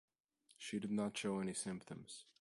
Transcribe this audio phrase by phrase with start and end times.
[0.57, 2.25] She did not show any symptoms.